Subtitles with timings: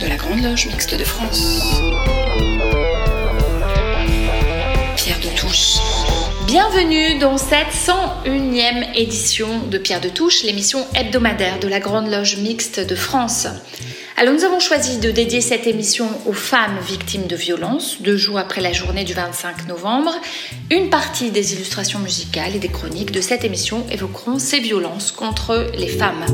[0.00, 1.60] de la Grande Loge Mixte de France.
[4.96, 5.78] Pierre de Touche.
[6.46, 12.36] Bienvenue dans cette 101e édition de Pierre de Touche, l'émission hebdomadaire de la Grande Loge
[12.36, 13.48] Mixte de France.
[14.16, 18.38] Alors nous avons choisi de dédier cette émission aux femmes victimes de violences, deux jours
[18.38, 20.14] après la journée du 25 novembre.
[20.70, 25.70] Une partie des illustrations musicales et des chroniques de cette émission évoqueront ces violences contre
[25.76, 26.24] les femmes.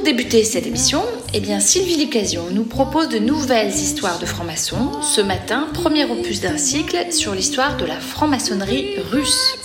[0.00, 1.02] Pour débuter cette émission,
[1.34, 4.92] eh bien Sylvie Licasion nous propose de nouvelles histoires de francs-maçons.
[5.02, 9.58] Ce matin, premier opus d'un cycle sur l'histoire de la franc-maçonnerie russe.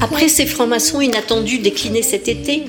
[0.00, 2.64] Après ces francs-maçons inattendus déclinés cet été,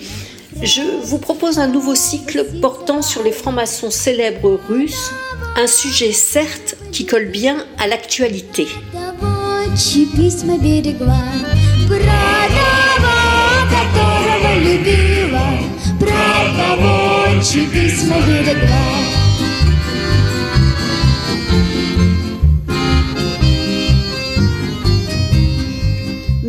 [0.61, 5.11] je vous propose un nouveau cycle portant sur les francs-maçons célèbres russes,
[5.55, 8.67] un sujet certes qui colle bien à l'actualité.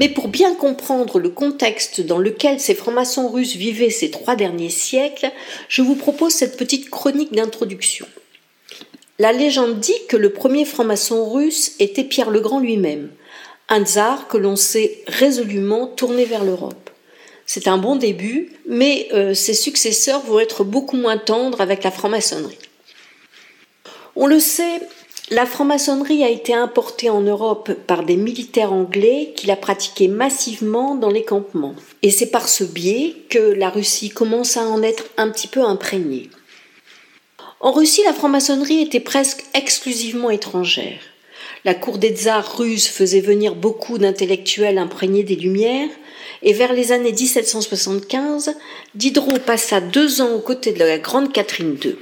[0.00, 4.70] Mais pour bien comprendre le contexte dans lequel ces francs-maçons russes vivaient ces trois derniers
[4.70, 5.30] siècles,
[5.68, 8.06] je vous propose cette petite chronique d'introduction.
[9.18, 13.10] La légende dit que le premier franc-maçon russe était Pierre le Grand lui-même,
[13.68, 16.88] un tsar que l'on sait résolument tourné vers l'Europe.
[17.44, 21.90] C'est un bon début, mais euh, ses successeurs vont être beaucoup moins tendres avec la
[21.90, 22.56] franc-maçonnerie.
[24.16, 24.80] On le sait,
[25.30, 30.96] la franc-maçonnerie a été importée en Europe par des militaires anglais qui la pratiquaient massivement
[30.96, 31.76] dans les campements.
[32.02, 35.62] Et c'est par ce biais que la Russie commence à en être un petit peu
[35.62, 36.30] imprégnée.
[37.60, 40.98] En Russie, la franc-maçonnerie était presque exclusivement étrangère.
[41.64, 45.90] La cour des tsars russes faisait venir beaucoup d'intellectuels imprégnés des Lumières,
[46.42, 48.56] et vers les années 1775,
[48.94, 51.96] Diderot passa deux ans aux côtés de la grande Catherine II.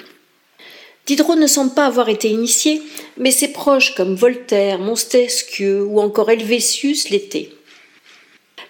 [1.09, 2.83] Diderot ne semble pas avoir été initié,
[3.17, 7.49] mais ses proches comme Voltaire, Montesquieu ou encore Helvétius l'étaient.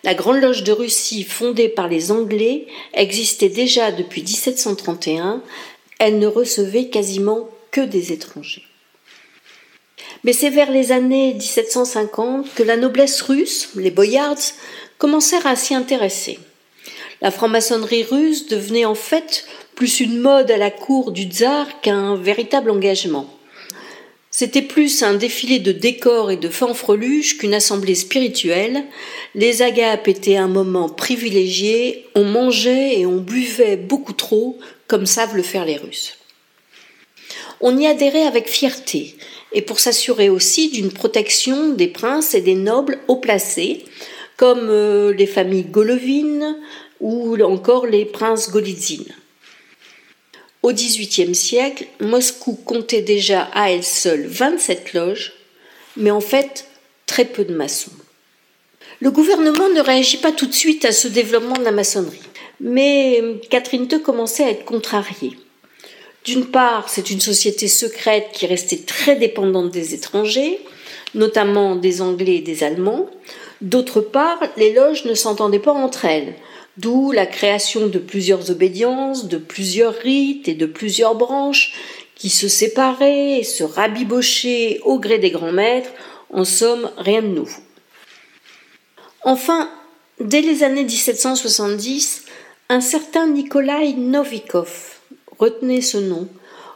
[0.04, 5.42] La Grande Loge de Russie, fondée par les Anglais, existait déjà depuis 1731.
[5.98, 8.64] Elle ne recevait quasiment que des étrangers.
[10.22, 14.38] Mais c'est vers les années 1750 que la noblesse russe, les boyards,
[14.98, 16.38] commencèrent à s'y intéresser.
[17.20, 19.44] La franc-maçonnerie russe devenait en fait
[19.78, 23.32] plus une mode à la cour du tsar qu'un véritable engagement.
[24.32, 28.82] C'était plus un défilé de décors et de fanfreluches qu'une assemblée spirituelle.
[29.36, 34.58] Les agapes étaient un moment privilégié, on mangeait et on buvait beaucoup trop,
[34.88, 36.18] comme savent le faire les Russes.
[37.60, 39.14] On y adhérait avec fierté,
[39.52, 43.84] et pour s'assurer aussi d'une protection des princes et des nobles haut placés,
[44.36, 46.56] comme euh, les familles Golovine
[46.98, 49.04] ou encore les princes Golitsyn.
[50.68, 55.32] Au XVIIIe siècle, Moscou comptait déjà à elle seule 27 loges,
[55.96, 56.66] mais en fait
[57.06, 57.92] très peu de maçons.
[59.00, 62.20] Le gouvernement ne réagit pas tout de suite à ce développement de la maçonnerie,
[62.60, 65.38] mais Catherine II commençait à être contrariée.
[66.24, 70.60] D'une part, c'est une société secrète qui restait très dépendante des étrangers,
[71.14, 73.08] notamment des Anglais et des Allemands.
[73.62, 76.34] D'autre part, les loges ne s'entendaient pas entre elles,
[76.78, 81.74] d'où la création de plusieurs obédiences, de plusieurs rites et de plusieurs branches
[82.14, 85.90] qui se séparaient et se rabibochaient au gré des grands maîtres,
[86.30, 87.62] en somme rien de nouveau.
[89.22, 89.70] Enfin,
[90.20, 92.24] dès les années 1770,
[92.68, 95.00] un certain Nikolai Novikov,
[95.38, 96.28] retenez ce nom,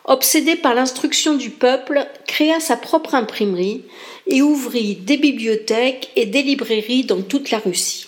[0.04, 3.84] obsédé par l'instruction du peuple, créa sa propre imprimerie
[4.26, 8.06] et ouvrit des bibliothèques et des librairies dans toute la Russie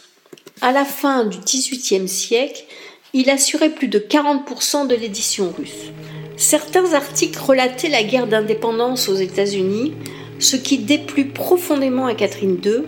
[0.60, 2.64] à la fin du XVIIIe siècle,
[3.12, 5.92] il assurait plus de 40% de l'édition russe.
[6.36, 9.94] Certains articles relataient la guerre d'indépendance aux États-Unis,
[10.40, 12.82] ce qui déplut profondément à Catherine II.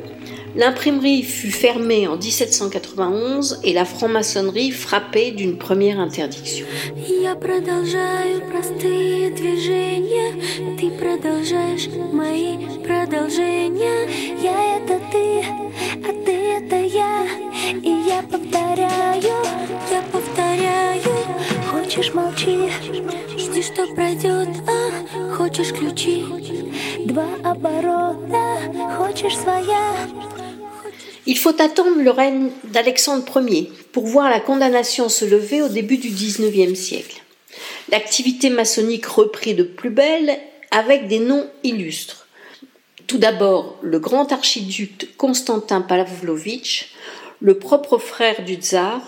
[0.56, 6.66] L'imprimerie fut fermée en 1791 et la franc-maçonnerie frappée d'une première interdiction.
[17.84, 19.22] И я повторяю,
[19.92, 21.02] я повторяю
[21.72, 22.70] Хочешь молчи,
[23.38, 26.26] жди, что пройдет а, Хочешь ключи,
[27.06, 28.60] два оборота
[28.98, 29.94] Хочешь своя
[31.27, 35.99] Il faut attendre le règne d'Alexandre Ier pour voir la condamnation se lever au début
[35.99, 37.23] du XIXe siècle.
[37.91, 40.39] L'activité maçonnique reprit de plus belle
[40.71, 42.27] avec des noms illustres.
[43.07, 46.93] Tout d'abord, le grand archiduc Constantin Pavlovitch,
[47.41, 49.01] le propre frère du tsar,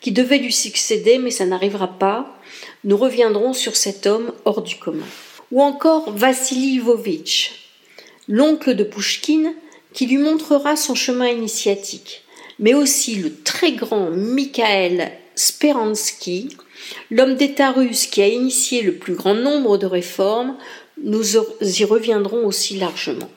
[0.00, 2.38] qui devait lui succéder, mais ça n'arrivera pas.
[2.84, 5.06] Nous reviendrons sur cet homme hors du commun.
[5.50, 7.52] Ou encore Vassili Lvovitch,
[8.28, 9.54] l'oncle de Pouchkine,
[9.94, 12.24] qui lui montrera son chemin initiatique,
[12.58, 16.50] mais aussi le très grand Mikhail Speransky,
[17.10, 20.56] l'homme d'État russe qui a initié le plus grand nombre de réformes,
[21.02, 23.30] nous y reviendrons aussi largement.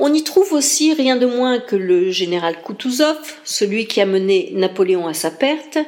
[0.00, 4.50] On y trouve aussi rien de moins que le général Kutuzov, celui qui a mené
[4.54, 5.78] Napoléon à sa perte,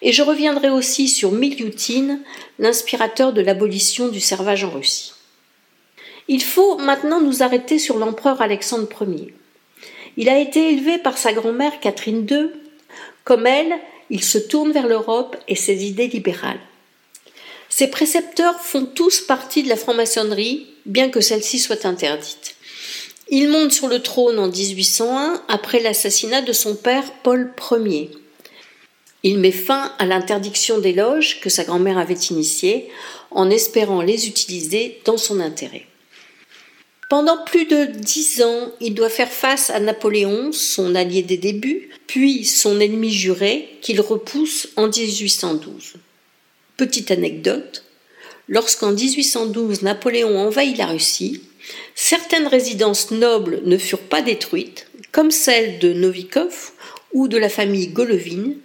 [0.00, 2.20] et je reviendrai aussi sur Milyutin,
[2.58, 5.12] l'inspirateur de l'abolition du servage en Russie.
[6.32, 9.34] Il faut maintenant nous arrêter sur l'empereur Alexandre Ier.
[10.16, 12.50] Il a été élevé par sa grand-mère Catherine II.
[13.24, 13.74] Comme elle,
[14.10, 16.60] il se tourne vers l'Europe et ses idées libérales.
[17.68, 22.54] Ses précepteurs font tous partie de la franc-maçonnerie, bien que celle-ci soit interdite.
[23.28, 28.08] Il monte sur le trône en 1801 après l'assassinat de son père Paul Ier.
[29.24, 32.88] Il met fin à l'interdiction des loges que sa grand-mère avait initiée
[33.32, 35.89] en espérant les utiliser dans son intérêt.
[37.10, 41.90] Pendant plus de dix ans, il doit faire face à Napoléon, son allié des débuts,
[42.06, 45.94] puis son ennemi juré, qu'il repousse en 1812.
[46.76, 47.82] Petite anecdote,
[48.48, 51.42] lorsqu'en 1812 Napoléon envahit la Russie,
[51.96, 56.70] certaines résidences nobles ne furent pas détruites, comme celle de Novikov
[57.12, 58.56] ou de la famille Golovine.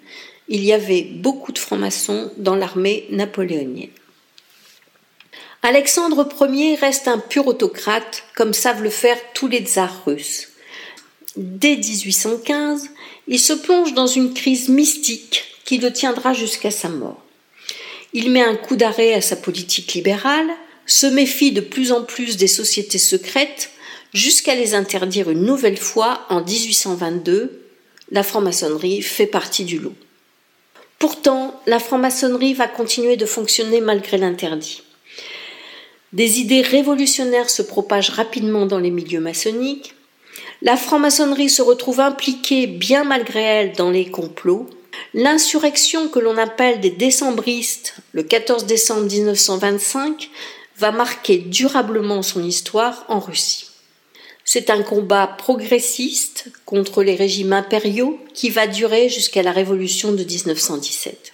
[0.50, 3.90] Il y avait beaucoup de francs-maçons dans l'armée napoléonienne.
[5.68, 10.50] Alexandre Ier reste un pur autocrate, comme savent le faire tous les tsars russes.
[11.38, 12.92] Dès 1815,
[13.28, 17.20] il se plonge dans une crise mystique qui le tiendra jusqu'à sa mort.
[18.14, 20.52] Il met un coup d'arrêt à sa politique libérale,
[20.86, 23.72] se méfie de plus en plus des sociétés secrètes,
[24.14, 27.60] jusqu'à les interdire une nouvelle fois en 1822.
[28.12, 29.96] La franc-maçonnerie fait partie du lot.
[31.00, 34.84] Pourtant, la franc-maçonnerie va continuer de fonctionner malgré l'interdit.
[36.16, 39.96] Des idées révolutionnaires se propagent rapidement dans les milieux maçonniques.
[40.62, 44.66] La franc-maçonnerie se retrouve impliquée, bien malgré elle, dans les complots.
[45.14, 50.30] L'insurrection que l'on appelle des décembristes, le 14 décembre 1925,
[50.78, 53.68] va marquer durablement son histoire en Russie.
[54.46, 60.24] C'est un combat progressiste contre les régimes impériaux qui va durer jusqu'à la révolution de
[60.24, 61.34] 1917.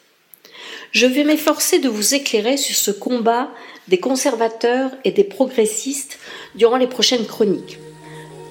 [0.92, 3.52] Je vais m'efforcer de vous éclairer sur ce combat
[3.89, 6.19] des conservateurs et des progressistes
[6.55, 7.79] durant les prochaines chroniques.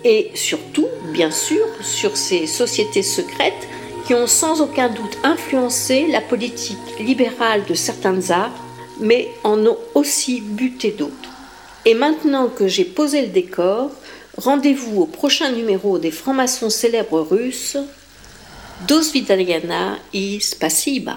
[0.03, 3.67] Et surtout, bien sûr, sur ces sociétés secrètes
[4.05, 8.53] qui ont sans aucun doute influencé la politique libérale de certains arts,
[8.99, 11.31] mais en ont aussi buté d'autres.
[11.85, 13.91] Et maintenant que j'ai posé le décor,
[14.37, 17.77] rendez-vous au prochain numéro des francs-maçons célèbres russes.
[18.87, 21.13] Dos Vidaliana и спасибо.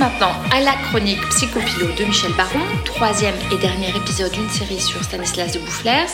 [0.00, 5.04] Maintenant à la chronique Psychopilo de Michel Baron, troisième et dernier épisode d'une série sur
[5.04, 6.08] Stanislas de Boufflers,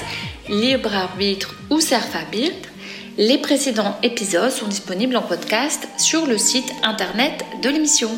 [0.49, 2.69] Libre arbitre ou Serfabilt.
[3.17, 8.11] Les précédents épisodes sont disponibles en podcast sur le site internet de l'émission.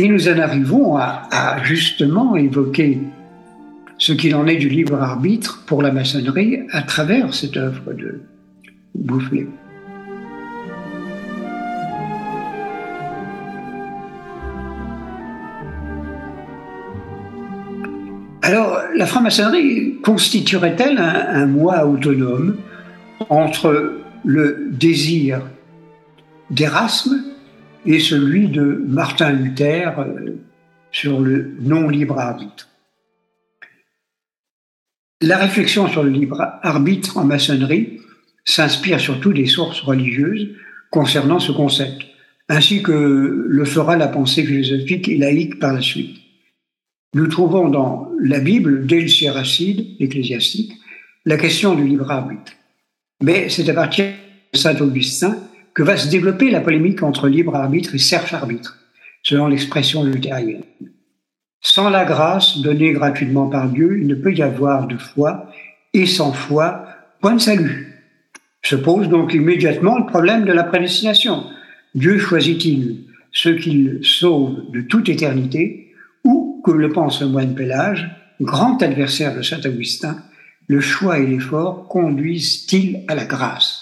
[0.00, 3.00] Et nous en arrivons à, justement évoquer
[3.98, 8.22] ce qu'il en est du libre arbitre pour la maçonnerie à travers cette œuvre de
[8.94, 9.46] Boufflé.
[18.40, 22.56] Alors, la franc-maçonnerie constituerait-elle un, un moi autonome
[23.28, 25.42] entre le désir
[26.48, 27.22] d'Erasme
[27.86, 30.36] et celui de Martin Luther euh,
[30.92, 32.68] sur le non-libre arbitre.
[35.22, 38.00] La réflexion sur le libre arbitre en maçonnerie
[38.44, 40.48] s'inspire surtout des sources religieuses
[40.90, 42.02] concernant ce concept,
[42.48, 46.16] ainsi que le fera la pensée philosophique et laïque par la suite.
[47.14, 50.72] Nous trouvons dans la Bible, dès le Siracide ecclésiastique,
[51.26, 52.52] la question du libre arbitre.
[53.22, 54.06] Mais c'est à partir
[54.52, 55.36] de Saint-Augustin
[55.74, 58.78] que va se développer la polémique entre libre arbitre et serf arbitre,
[59.22, 60.64] selon l'expression luthérienne.
[61.60, 65.50] Sans la grâce donnée gratuitement par Dieu, il ne peut y avoir de foi,
[65.92, 66.86] et sans foi,
[67.20, 68.02] point de salut.
[68.62, 71.44] Se pose donc immédiatement le problème de la prédestination.
[71.94, 75.92] Dieu choisit-il ceux qu'il sauve de toute éternité,
[76.24, 78.10] ou, comme le pense le moine Pélage,
[78.40, 80.22] grand adversaire de saint Augustin,
[80.66, 83.79] le choix et l'effort conduisent-ils à la grâce?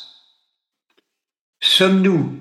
[1.60, 2.34] Sommes-nous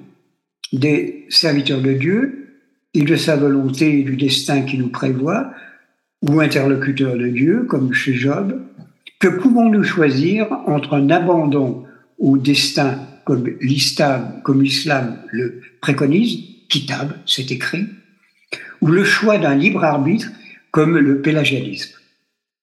[0.74, 2.60] des serviteurs de Dieu
[2.94, 5.52] et de sa volonté et du destin qui nous prévoit,
[6.22, 8.62] ou interlocuteurs de Dieu, comme chez Job?
[9.20, 11.86] Que pouvons-nous choisir entre un abandon
[12.20, 17.88] au destin comme l'islam, le préconise, Kitab, c'est écrit,
[18.82, 20.28] ou le choix d'un libre arbitre
[20.72, 21.98] comme le pélagianisme?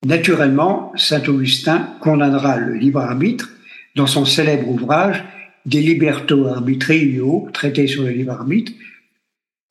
[0.04, 3.50] Naturellement, saint Augustin condamnera le libre arbitre
[3.96, 5.24] dans son célèbre ouvrage
[5.66, 8.72] De liberto arbitrio, traité sur le libre arbitre.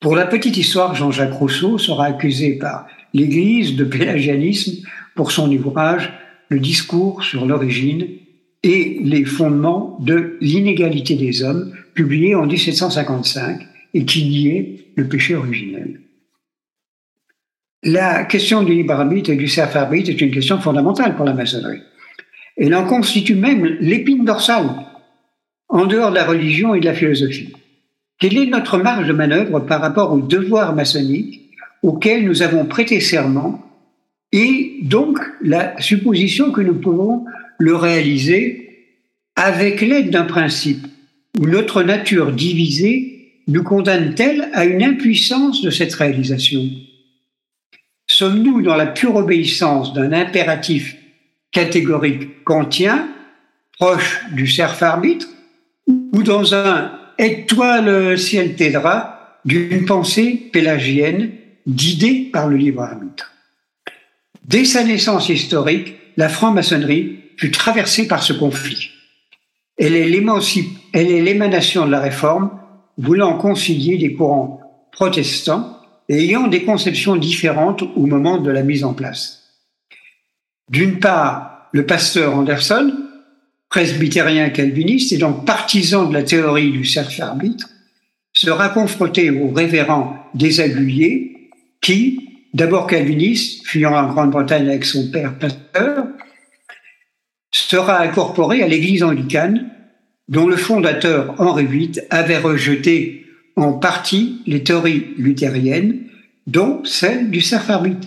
[0.00, 6.12] Pour la petite histoire, Jean-Jacques Rousseau sera accusé par l'Église de pélagianisme pour son ouvrage
[6.48, 8.06] Le discours sur l'origine
[8.62, 13.60] et les fondements de l'inégalité des hommes, publié en 1755
[13.94, 16.00] et qui niait le péché originel.
[17.82, 21.82] La question du libre arbitre et du self-arbitre est une question fondamentale pour la maçonnerie.
[22.56, 24.70] Elle en constitue même l'épine dorsale,
[25.68, 27.52] en dehors de la religion et de la philosophie.
[28.18, 31.50] Quelle est notre marge de manœuvre par rapport aux devoirs maçonniques
[31.82, 33.60] auxquels nous avons prêté serment
[34.32, 37.24] et donc la supposition que nous pouvons
[37.58, 38.64] le réaliser
[39.36, 40.86] avec l'aide d'un principe
[41.38, 46.62] où notre nature divisée nous condamne-t-elle à une impuissance de cette réalisation?
[48.06, 50.96] Sommes-nous dans la pure obéissance d'un impératif
[51.52, 53.08] catégorique kantien,
[53.78, 55.28] proche du serf-arbitre,
[55.86, 61.32] ou dans un aide-toi ciel t'aidera d'une pensée pélagienne
[61.66, 63.32] guidée par le libre arbitre
[64.44, 68.90] Dès sa naissance historique, la franc-maçonnerie fut traversée par ce conflit.
[69.78, 70.08] Elle est
[71.22, 72.50] l'émanation de la réforme,
[72.98, 74.60] voulant concilier les courants
[74.92, 79.44] protestants ayant des conceptions différentes au moment de la mise en place.
[80.68, 82.94] D'une part, le pasteur Anderson,
[83.74, 87.68] presbytérien calviniste et donc partisan de la théorie du cercle-arbitre,
[88.32, 91.50] sera confronté au révérend Desaguliers,
[91.80, 92.20] qui,
[92.54, 96.06] d'abord calviniste, fuyant en Grande-Bretagne avec son père pasteur,
[97.50, 99.68] sera incorporé à l'Église anglicane,
[100.28, 103.26] dont le fondateur Henri VIII avait rejeté
[103.56, 106.06] en partie les théories luthériennes,
[106.46, 108.06] dont celle du serf arbitre,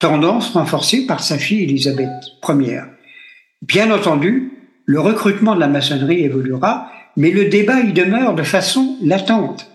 [0.00, 2.10] tendance renforcée par sa fille Élisabeth
[2.48, 2.97] Ier.
[3.62, 4.52] Bien entendu,
[4.86, 9.70] le recrutement de la maçonnerie évoluera, mais le débat y demeure de façon latente,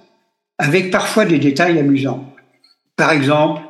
[0.58, 2.34] avec parfois des détails amusants.
[2.96, 3.62] Par exemple,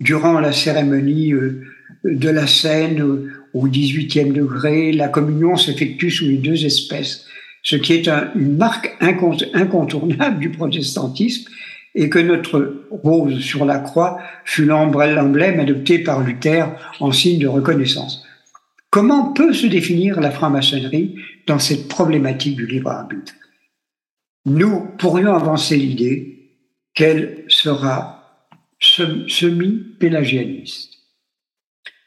[0.00, 1.62] durant la cérémonie euh,
[2.04, 7.26] de la scène euh, au 18e degré, la communion s'effectue sous les deux espèces
[7.62, 11.50] ce qui est une marque incontournable du protestantisme,
[11.94, 16.66] et que notre rose sur la croix fut l'emblème adopté par Luther
[17.00, 18.24] en signe de reconnaissance.
[18.92, 23.32] Comment peut se définir la franc-maçonnerie dans cette problématique du libre arbitre?
[24.44, 26.58] Nous pourrions avancer l'idée
[26.92, 28.46] qu'elle sera
[28.78, 30.92] semi-pélagianiste.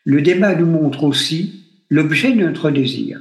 [0.03, 3.19] Le débat nous montre aussi l'objet de notre désir,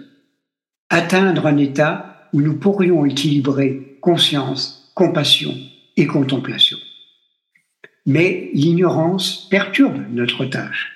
[0.91, 5.57] atteindre un état où nous pourrions équilibrer conscience, compassion
[5.97, 6.77] et contemplation.
[8.05, 10.94] Mais l'ignorance perturbe notre tâche.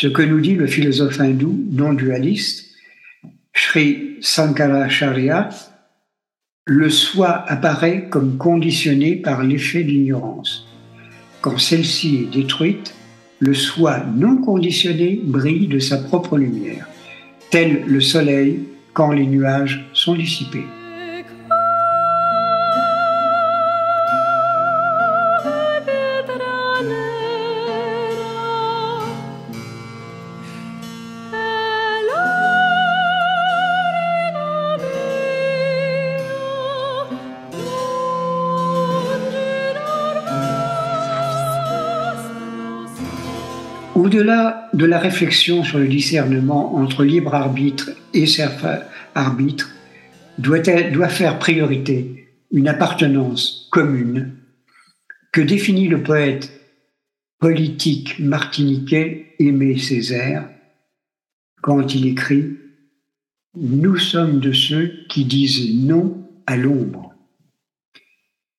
[0.00, 2.70] Ce que nous dit le philosophe hindou non dualiste,
[3.54, 5.50] Sri Sankaracharya,
[6.64, 10.66] le soi apparaît comme conditionné par l'effet de l'ignorance.
[11.42, 12.94] Quand celle-ci est détruite,
[13.40, 16.88] le soi non conditionné brille de sa propre lumière,
[17.50, 18.60] tel le soleil
[18.94, 20.64] quand les nuages sont dissipés.
[44.10, 49.70] Au-delà de la réflexion sur le discernement entre libre arbitre et self-arbitre,
[50.36, 54.34] doit, doit faire priorité une appartenance commune
[55.30, 56.50] que définit le poète
[57.38, 60.48] politique martiniquais Aimé Césaire.
[61.62, 62.56] quand il écrit
[63.54, 67.14] Nous sommes de ceux qui disent non à l'ombre.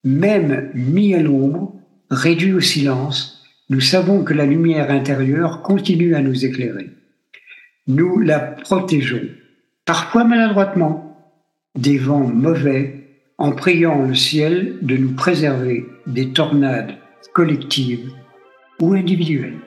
[0.05, 1.75] Même mis à l'ombre,
[2.09, 3.40] réduit au silence,
[3.71, 6.89] nous savons que la lumière intérieure continue à nous éclairer.
[7.87, 9.29] Nous la protégeons,
[9.85, 11.15] parfois maladroitement,
[11.75, 16.95] des vents mauvais, en priant le ciel de nous préserver des tornades
[17.33, 18.11] collectives
[18.81, 19.59] ou individuelles.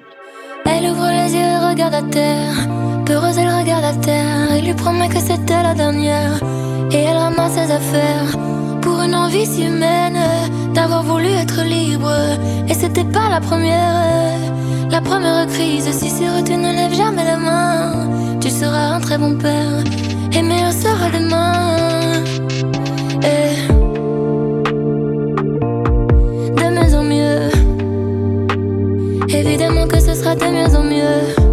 [0.66, 2.68] Elle ouvre les yeux et regarde à terre.
[3.06, 4.54] Peureuse, elle regarde à terre.
[4.58, 6.42] Il lui promet que c'était la dernière.
[6.92, 8.36] Et elle ramasse ses affaires.
[8.82, 10.13] Pour une envie humaine
[10.74, 12.12] d'avoir voulu être libre.
[12.68, 14.38] Et c'était pas la première.
[14.90, 18.08] La première crise, si c'est tu ne lèves jamais la main,
[18.40, 19.82] tu seras un très bon père.
[20.32, 22.22] Et meilleur sera demain.
[23.22, 23.54] Et
[26.58, 27.50] de mieux en mieux.
[29.28, 31.43] Évidemment que ce sera de mieux en mieux.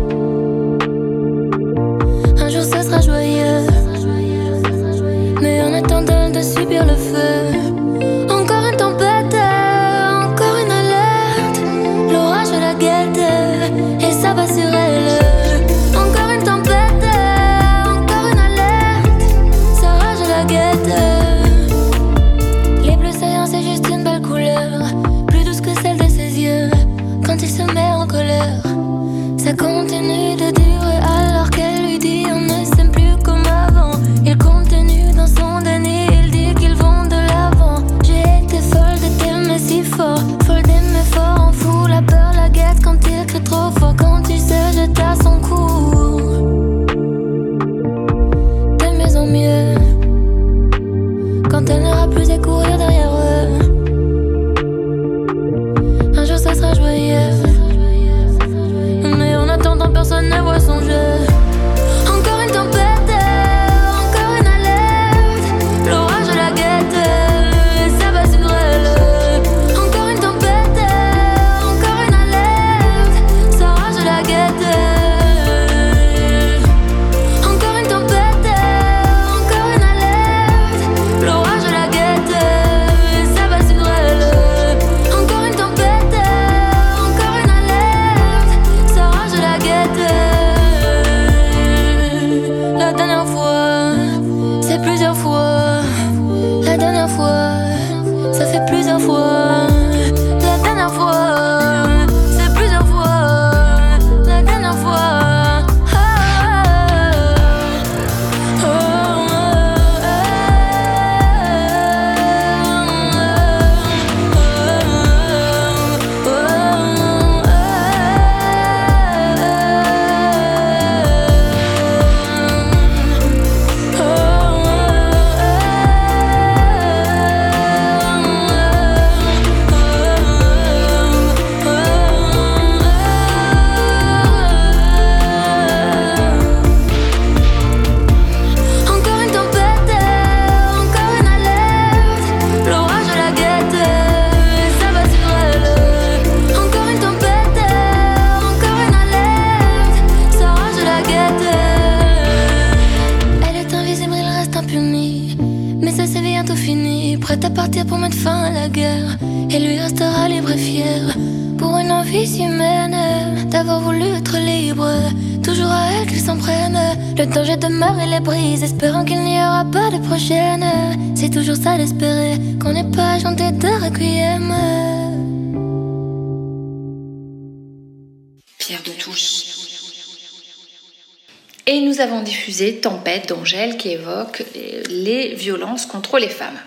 [182.01, 184.43] Avons diffusé Tempête d'Angèle qui évoque
[184.89, 186.57] les violences contre les femmes.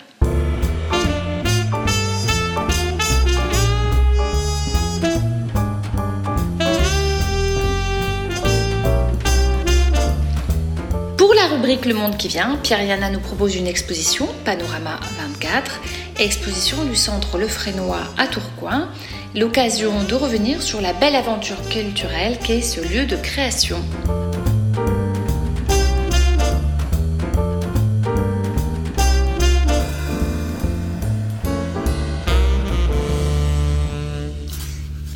[11.17, 15.81] Pour la rubrique Le Monde qui vient, Pierre Yana nous propose une exposition, Panorama 24,
[16.19, 18.87] exposition du centre Le Frénois à Tourcoing,
[19.35, 23.83] l'occasion de revenir sur la belle aventure culturelle qu'est ce lieu de création.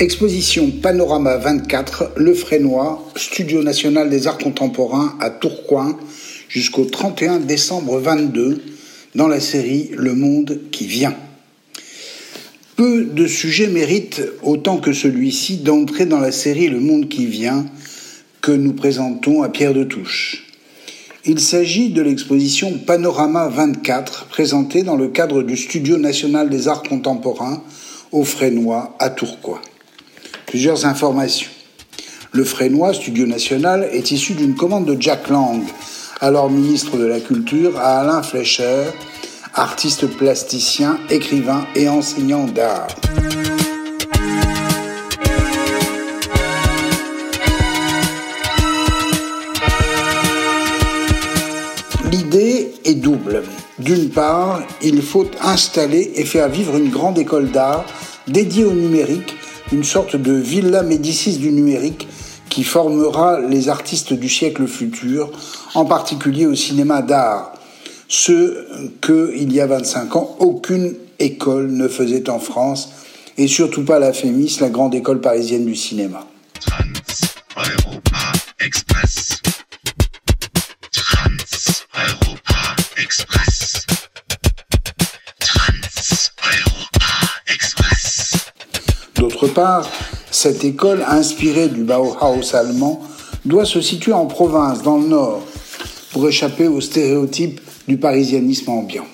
[0.02, 6.00] Exposition Panorama 24, Le Frénois, Studio national des arts contemporains à Tourcoing
[6.48, 8.64] jusqu'au 31 décembre 22
[9.16, 11.18] dans la série Le Monde qui vient.
[12.78, 17.66] Peu de sujets méritent autant que celui-ci d'entrer dans la série Le Monde qui vient
[18.40, 20.46] que nous présentons à Pierre de Touche.
[21.26, 26.84] Il s'agit de l'exposition Panorama 24 présentée dans le cadre du Studio national des arts
[26.84, 27.62] contemporains
[28.14, 29.60] au Frénois à Tourcoing.
[30.50, 31.52] Plusieurs informations.
[32.32, 35.62] Le Frénois Studio national est issu d'une commande de Jack Lang,
[36.22, 38.86] alors ministre de la Culture, à Alain Fleischer,
[39.54, 42.88] artiste plasticien, écrivain et enseignant d'art.
[52.12, 53.44] L'idée est double.
[53.78, 57.86] D'une part, il faut installer et faire vivre une grande école d'art
[58.28, 59.36] dédiée au numérique,
[59.72, 62.08] une sorte de Villa Médicis du numérique
[62.50, 65.32] qui formera les artistes du siècle futur,
[65.76, 67.54] en particulier au cinéma d'art,
[68.08, 68.66] ce
[69.02, 72.90] que, il y a 25 ans, aucune école ne faisait en France,
[73.38, 76.26] et surtout pas la FEMIS, la grande école parisienne du cinéma.
[82.98, 83.49] Express.
[89.20, 89.90] D'autre part,
[90.32, 93.02] cette école, inspirée du Bauhaus allemand,
[93.44, 95.42] doit se situer en province, dans le nord,
[96.14, 99.06] pour échapper aux stéréotypes du parisianisme ambiant.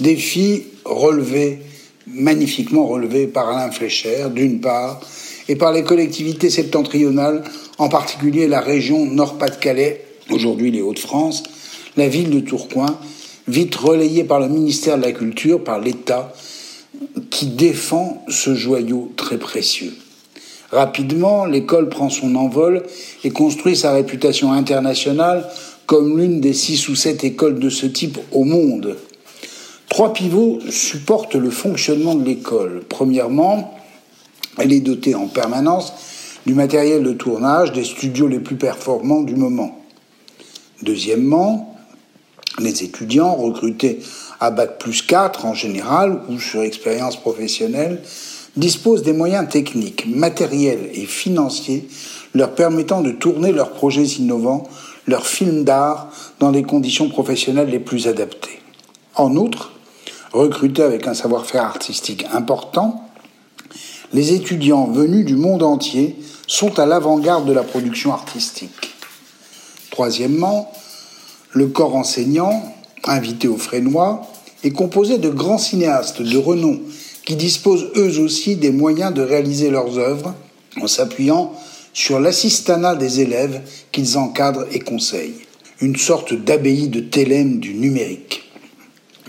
[0.00, 1.62] Défi relevé,
[2.06, 5.00] magnifiquement relevé par Alain Flécher, d'une part,
[5.48, 7.42] et par les collectivités septentrionales,
[7.78, 11.42] en particulier la région Nord-Pas-de-Calais, aujourd'hui les Hauts-de-France,
[11.96, 12.98] la ville de Tourcoing,
[13.48, 16.34] vite relayée par le ministère de la Culture, par l'État,
[17.30, 19.94] qui défend ce joyau très précieux.
[20.70, 22.82] Rapidement, l'école prend son envol
[23.24, 25.48] et construit sa réputation internationale
[25.86, 28.96] comme l'une des six ou sept écoles de ce type au monde.
[29.88, 32.82] Trois pivots supportent le fonctionnement de l'école.
[32.88, 33.74] Premièrement,
[34.58, 35.92] elle est dotée en permanence
[36.44, 39.78] du matériel de tournage des studios les plus performants du moment.
[40.82, 41.75] Deuxièmement,
[42.58, 44.00] les étudiants recrutés
[44.40, 48.02] à Bac plus 4 en général ou sur expérience professionnelle
[48.56, 51.88] disposent des moyens techniques, matériels et financiers
[52.34, 54.68] leur permettant de tourner leurs projets innovants,
[55.06, 58.60] leurs films d'art dans des conditions professionnelles les plus adaptées.
[59.14, 59.72] En outre,
[60.32, 63.08] recrutés avec un savoir-faire artistique important,
[64.12, 66.16] les étudiants venus du monde entier
[66.46, 68.94] sont à l'avant-garde de la production artistique.
[69.90, 70.72] Troisièmement,
[71.56, 72.62] le corps enseignant,
[73.04, 74.26] invité au Frénois,
[74.62, 76.78] est composé de grands cinéastes de renom
[77.24, 80.34] qui disposent eux aussi des moyens de réaliser leurs œuvres
[80.80, 81.52] en s'appuyant
[81.94, 85.46] sur l'assistanat des élèves qu'ils encadrent et conseillent,
[85.80, 88.42] une sorte d'abbaye de Thélème du numérique.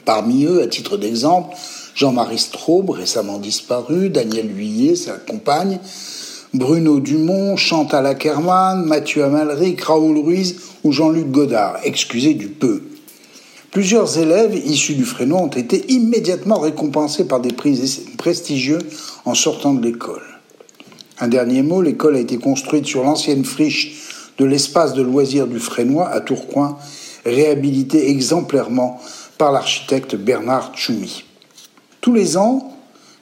[0.04, 1.56] Parmi eux, à titre d'exemple,
[1.96, 5.80] Jean-Marie Straub, récemment disparu, Daniel Huillet, sa compagne,
[6.54, 10.56] Bruno Dumont, Chantal Ackermann, Mathieu Amalric, Raoul Ruiz
[10.86, 12.84] ou Jean-Luc Godard, excusez du peu.
[13.72, 18.80] Plusieurs élèves issus du Frénois ont été immédiatement récompensés par des prix prestigieux
[19.26, 20.24] en sortant de l'école.
[21.20, 25.60] Un dernier mot, l'école a été construite sur l'ancienne friche de l'espace de loisirs du
[25.60, 26.78] Frénois à Tourcoing,
[27.26, 29.02] réhabilité exemplairement
[29.38, 31.26] par l'architecte Bernard Tchoumi.
[32.00, 32.74] Tous les ans,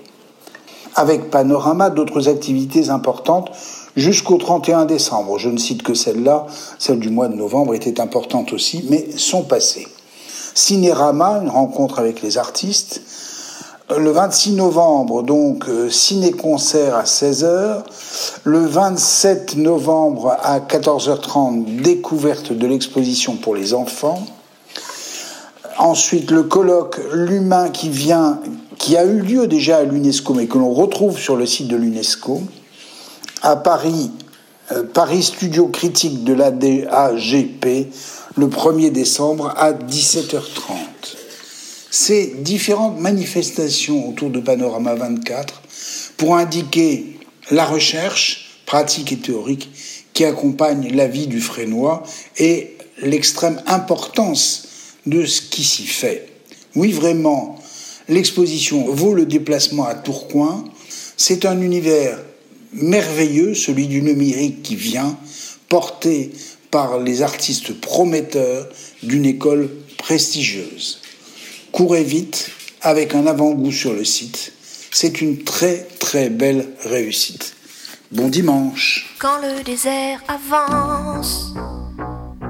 [0.95, 3.51] Avec Panorama, d'autres activités importantes
[3.95, 5.37] jusqu'au 31 décembre.
[5.37, 6.45] Je ne cite que celle-là,
[6.79, 9.87] celle du mois de novembre était importante aussi, mais sont passées.
[10.55, 13.01] Cinérama, une rencontre avec les artistes,
[13.95, 17.83] le 26 novembre, donc euh, ciné-concert à 16h.
[18.45, 24.25] Le 27 novembre à 14h30, découverte de l'exposition pour les enfants.
[25.77, 28.39] Ensuite, le colloque L'humain qui vient,
[28.77, 31.75] qui a eu lieu déjà à l'UNESCO, mais que l'on retrouve sur le site de
[31.75, 32.41] l'UNESCO.
[33.43, 34.24] À Paris, euh,
[34.93, 37.87] Paris Studio Critique de la DAGP,
[38.35, 40.73] le 1er décembre à 17h30.
[41.91, 45.61] Ces différentes manifestations autour de Panorama 24
[46.17, 47.19] pour indiquer
[47.51, 49.69] la recherche pratique et théorique
[50.13, 52.01] qui accompagne la vie du Frénois
[52.37, 54.67] et l'extrême importance
[55.05, 56.27] de ce qui s'y fait.
[56.75, 57.61] Oui, vraiment,
[58.09, 60.65] l'exposition vaut le déplacement à Tourcoing.
[61.17, 62.17] C'est un univers
[62.75, 65.17] merveilleux, celui du numérique qui vient,
[65.69, 66.31] porté
[66.71, 68.67] par les artistes prometteurs
[69.03, 71.01] d'une école prestigieuse
[71.75, 74.53] courez vite avec un avant-goût sur le site.
[74.91, 77.53] C'est une très très belle réussite.
[78.13, 79.13] Bon dimanche.
[79.19, 81.53] Quand le désert avance,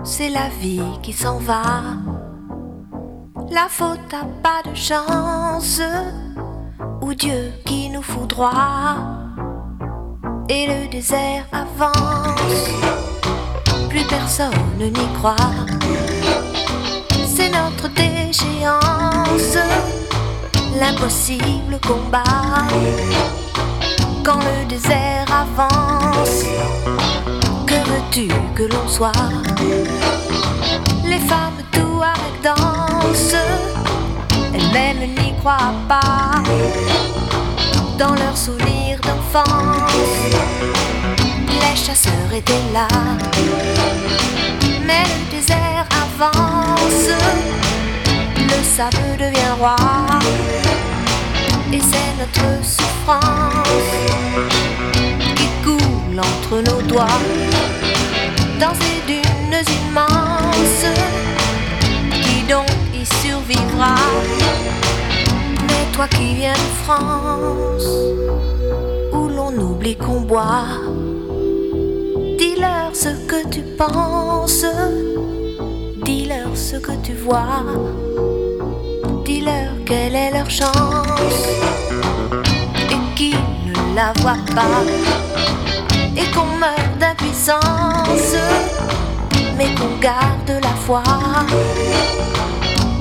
[0.04, 1.96] c'est la vie qui s'en va.
[3.50, 5.82] La faute a pas de chance,
[7.02, 9.25] ou Dieu qui nous fout droit.
[10.48, 12.70] Et le désert avance,
[13.90, 15.36] plus personne n'y croit.
[17.28, 19.58] C'est notre déchéance,
[20.80, 22.24] l'impossible combat.
[24.24, 26.44] Quand le désert avance,
[27.66, 29.12] que veux-tu que l'on soit?
[31.06, 33.34] Les femmes tout avec danse,
[34.54, 36.44] elles-mêmes n'y croient pas.
[37.98, 38.85] Dans leur sourire
[41.48, 42.88] les chasseurs étaient là.
[44.86, 47.10] Mais le désert avance,
[48.38, 49.76] le sable devient roi,
[51.72, 53.92] et c'est notre souffrance
[55.36, 57.22] qui coule entre nos doigts
[58.60, 60.86] dans ces dunes immenses.
[62.12, 63.96] Qui donc y survivra
[65.68, 67.88] Mais toi qui viens de France,
[69.52, 70.66] l'on oublie qu'on boit.
[72.38, 74.66] Dis-leur ce que tu penses,
[76.04, 77.64] dis-leur ce que tu vois,
[79.26, 81.42] dis-leur quelle est leur chance.
[82.90, 83.34] Et qui
[83.66, 84.82] ne la voit pas.
[86.18, 88.36] Et qu'on meurt d'impuissance,
[89.58, 91.04] mais qu'on garde la foi.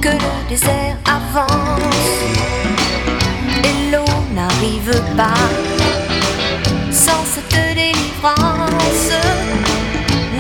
[0.01, 2.11] Que le désert avance.
[3.65, 4.05] Et l'eau
[4.35, 6.04] n'arrive pas
[7.07, 9.11] sans cette délivrance.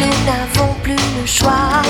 [0.00, 1.82] Nous n'avons plus le choix.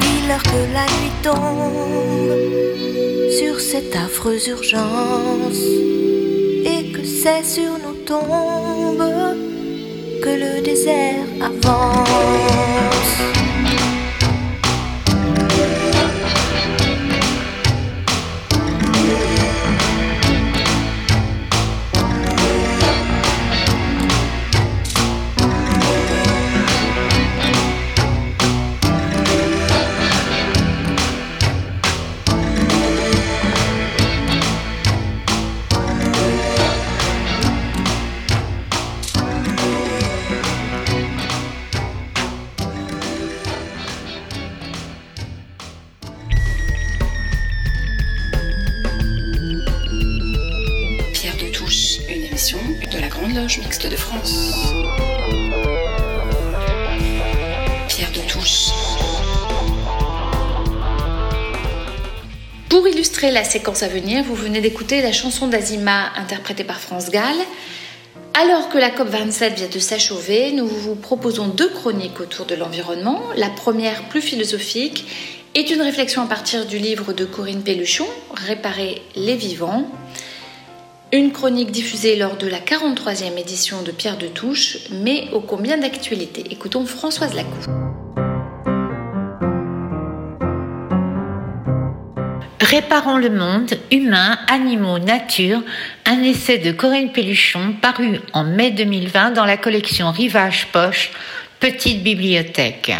[0.00, 2.32] Dis-leur que la nuit tombe
[3.38, 5.64] sur cette affreuse urgence
[6.72, 9.36] et que c'est sur nos tombes
[10.22, 13.16] que le désert avance.
[62.70, 67.10] Pour illustrer la séquence à venir, vous venez d'écouter la chanson d'Azima interprétée par France
[67.10, 67.36] Gall.
[68.32, 73.22] Alors que la COP27 vient de s'achever, nous vous proposons deux chroniques autour de l'environnement.
[73.36, 75.04] La première, plus philosophique,
[75.56, 78.06] est une réflexion à partir du livre de Corinne Pelluchon,
[78.36, 79.90] Réparer les vivants.
[81.12, 85.76] Une chronique diffusée lors de la 43e édition de Pierre de Touche, mais ô combien
[85.76, 86.44] d'actualité.
[86.50, 88.19] Écoutons Françoise Lacou.
[92.60, 95.62] Réparons le monde, humains, animaux, nature,
[96.04, 101.10] un essai de Corinne Pelluchon paru en mai 2020 dans la collection Rivage Poche,
[101.58, 102.92] Petite Bibliothèque.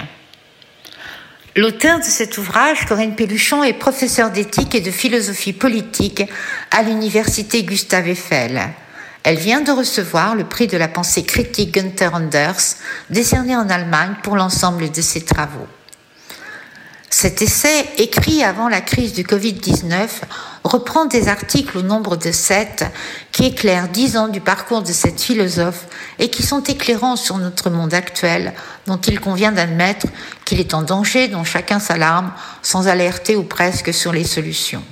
[1.57, 6.23] L'auteur de cet ouvrage, Corinne Pelluchon, est professeure d'éthique et de philosophie politique
[6.71, 8.63] à l'université Gustave Eiffel.
[9.25, 12.77] Elle vient de recevoir le prix de la pensée critique Günther Anders,
[13.11, 15.69] décerné en Allemagne pour l'ensemble de ses travaux.
[17.13, 20.09] Cet essai, écrit avant la crise du Covid-19,
[20.63, 22.85] reprend des articles au nombre de sept
[23.33, 25.87] qui éclairent dix ans du parcours de cette philosophe
[26.21, 28.55] et qui sont éclairants sur notre monde actuel,
[28.87, 30.07] dont il convient d'admettre
[30.45, 34.85] qu'il est en danger, dont chacun s'alarme, sans alerter ou presque sur les solutions.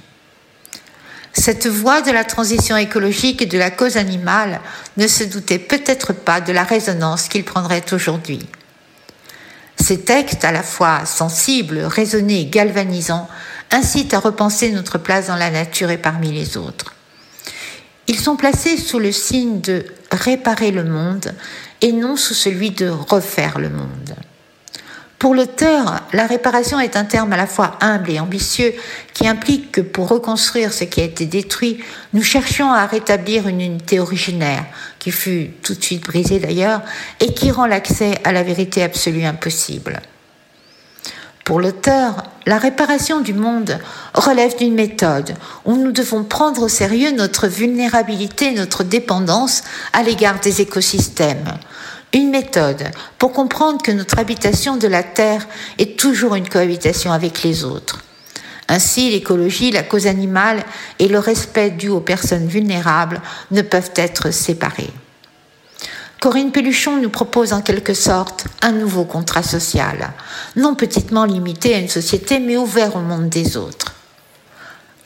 [1.33, 4.61] Cette voie de la transition écologique et de la cause animale
[4.97, 8.45] ne se doutait peut-être pas de la résonance qu'il prendrait aujourd'hui.
[9.81, 13.29] Ces textes, à la fois sensibles, raisonnés et galvanisants,
[13.71, 16.95] incitent à repenser notre place dans la nature et parmi les autres.
[18.07, 21.35] Ils sont placés sous le signe de réparer le monde
[21.83, 24.15] et non sous celui de refaire le monde.
[25.19, 28.73] Pour l'auteur, la réparation est un terme à la fois humble et ambitieux
[29.15, 33.61] qui implique que pour reconstruire ce qui a été détruit, nous cherchions à rétablir une
[33.61, 34.65] unité originaire,
[35.01, 36.83] qui fut tout de suite brisée d'ailleurs,
[37.19, 40.01] et qui rend l'accès à la vérité absolue impossible.
[41.45, 43.79] Pour l'auteur, la réparation du monde
[44.15, 50.39] relève d'une méthode où nous devons prendre au sérieux notre vulnérabilité, notre dépendance à l'égard
[50.41, 51.59] des écosystèmes,
[52.13, 52.85] une méthode
[53.19, 55.47] pour comprendre que notre habitation de la Terre
[55.79, 58.03] est toujours une cohabitation avec les autres.
[58.69, 60.63] Ainsi, l'écologie, la cause animale
[60.99, 64.93] et le respect dû aux personnes vulnérables ne peuvent être séparés.
[66.21, 70.13] Corinne Pelluchon nous propose en quelque sorte un nouveau contrat social,
[70.57, 73.95] non petitement limité à une société mais ouvert au monde des autres.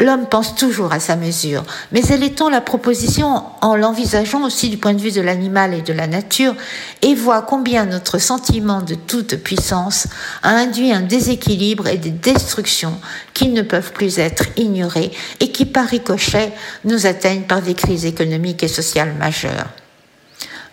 [0.02, 1.62] L'homme pense toujours à sa mesure,
[1.92, 5.82] mais elle étend la proposition en l'envisageant aussi du point de vue de l'animal et
[5.82, 6.56] de la nature
[7.02, 10.08] et voit combien notre sentiment de toute puissance
[10.42, 12.98] a induit un déséquilibre et des destructions
[13.32, 16.52] qui ne peuvent plus être ignorées et qui par ricochet
[16.84, 19.68] nous atteignent par des crises économiques et sociales majeures.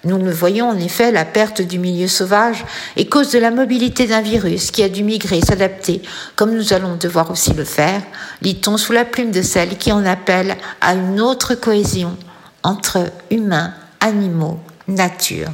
[0.06, 2.64] Nous voyons en effet, la perte du milieu sauvage
[2.96, 6.02] est cause de la mobilité d'un virus qui a dû migrer, s'adapter,
[6.38, 8.02] comme nous allons devoir aussi le faire,
[8.42, 12.16] lit-on sous la plume de celle qui en appelle à une autre cohésion
[12.64, 15.50] entre humains, animaux, nature.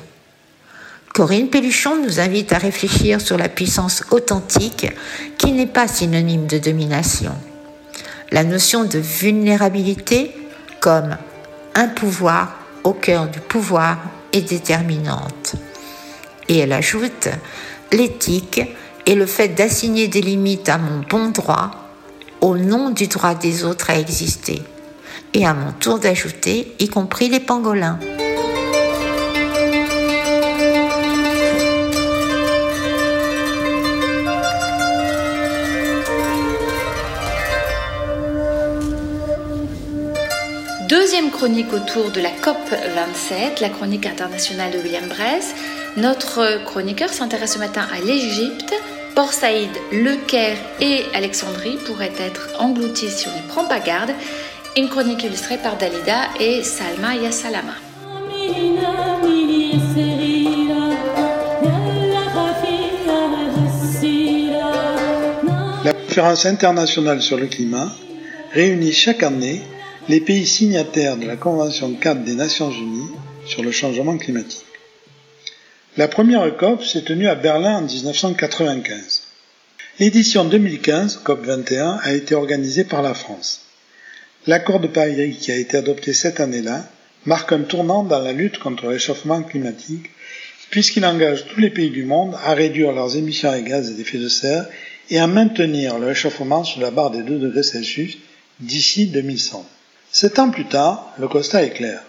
[1.15, 4.91] Corinne Pelluchon nous invite à réfléchir sur la puissance authentique
[5.38, 7.31] qui n'est pas synonyme de domination.
[8.31, 10.36] La notion de vulnérabilité
[10.81, 11.17] comme
[11.73, 13.97] un pouvoir au cœur du pouvoir
[14.41, 15.56] déterminante.
[16.48, 17.30] Et elle ajoute,
[17.91, 18.62] l'éthique
[19.06, 21.71] est le fait d'assigner des limites à mon bon droit
[22.41, 24.62] au nom du droit des autres à exister.
[25.34, 28.00] Et à mon tour d'ajouter, y compris les pangolins.
[41.45, 45.53] Chronique autour de la COP 27, la chronique internationale de William Bress.
[45.95, 48.73] Notre chroniqueur s'intéresse ce matin à l'Égypte.
[49.13, 54.10] Port Saïd, Le Caire et Alexandrie pourraient être engloutis si on ne prend pas garde.
[54.75, 57.75] Une chronique illustrée par Dalida et Salma Yassalama.
[65.84, 67.91] La conférence internationale sur le climat
[68.51, 69.62] réunit chaque année
[70.08, 73.10] les pays signataires de la Convention cadre des Nations Unies
[73.48, 74.65] sur le changement climatique.
[75.98, 79.24] La première COP s'est tenue à Berlin en 1995.
[80.00, 83.62] L'édition 2015, COP 21, a été organisée par la France.
[84.46, 86.88] L'accord de Paris qui a été adopté cette année-là
[87.26, 90.12] marque un tournant dans la lutte contre le réchauffement climatique
[90.70, 94.20] puisqu'il engage tous les pays du monde à réduire leurs émissions de gaz et d'effet
[94.20, 94.68] de serre
[95.10, 98.18] et à maintenir le réchauffement sous la barre des 2 degrés Celsius
[98.60, 99.68] d'ici 2100.
[100.17, 102.01] Sept ans plus tard, le constat est clair.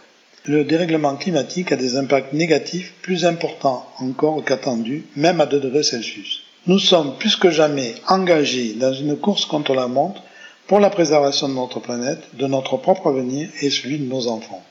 [0.44, 5.82] Le dérèglement climatique a des impacts négatifs plus importants encore qu'attendus, même à 2 degrés
[5.82, 6.42] Celsius.
[6.68, 10.22] Nous sommes plus que jamais engagés dans une course contre la montre
[10.68, 14.62] pour la préservation de notre planète, de notre propre avenir et celui de nos enfants.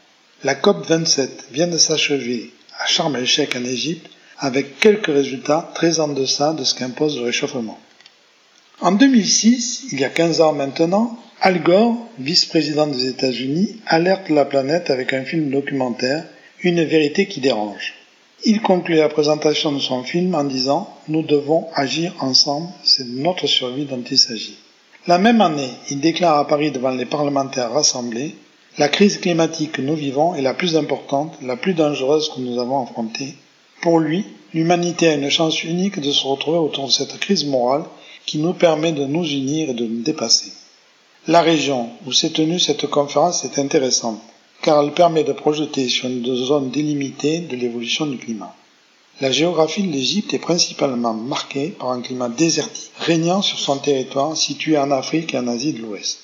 [0.45, 5.99] La COP 27 vient de s'achever à Sharm el-Sheikh en Égypte avec quelques résultats très
[5.99, 7.77] en deçà de ce qu'impose le réchauffement.
[8.79, 14.45] En 2006, il y a 15 ans maintenant, Al Gore, vice-président des États-Unis, alerte la
[14.45, 16.23] planète avec un film documentaire,
[16.63, 17.93] Une vérité qui dérange.
[18.45, 23.47] Il conclut la présentation de son film en disant Nous devons agir ensemble, c'est notre
[23.47, 24.57] survie dont il s'agit.
[25.07, 28.33] La même année, il déclare à Paris devant les parlementaires rassemblés
[28.77, 32.59] La crise climatique que nous vivons est la plus importante, la plus dangereuse que nous
[32.59, 33.35] avons affrontée.
[33.81, 37.83] Pour lui, l'humanité a une chance unique de se retrouver autour de cette crise morale
[38.25, 40.51] qui nous permet de nous unir et de nous dépasser.
[41.27, 44.21] La région où s'est tenue cette conférence est intéressante,
[44.61, 48.55] car elle permet de projeter sur une zone délimitée de l'évolution du climat.
[49.21, 54.37] La géographie de l'Égypte est principalement marquée par un climat désertique, régnant sur son territoire
[54.37, 56.19] situé en Afrique et en Asie de l'Ouest.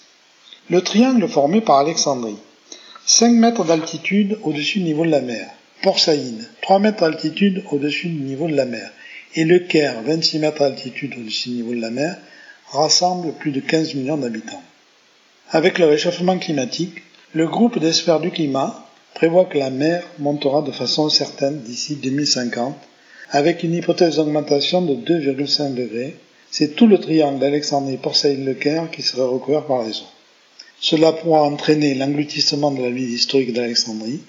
[0.69, 2.37] Le triangle formé par Alexandrie.
[3.07, 5.49] 5 mètres d'altitude au-dessus du niveau de la mer.
[5.81, 8.91] Port Saïd, 3 mètres d'altitude au-dessus du niveau de la mer.
[9.33, 12.17] Et le Caire, 26 mètres d'altitude au-dessus du niveau de la mer,
[12.69, 14.61] rassemble plus de 15 millions d'habitants.
[15.53, 20.71] Avec le réchauffement climatique, le groupe d'experts du climat prévoit que la mer montera de
[20.71, 22.73] façon certaine d'ici 2050,
[23.31, 26.15] avec une hypothèse d'augmentation de 2,5 degrés.
[26.51, 30.13] C'est tout le triangle d'Alexandrie, Port Saïd, le Caire qui serait recouvert par les eaux.
[30.79, 34.21] Cela pourra entraîner l'engloutissement de la ville historique d'Alexandrie,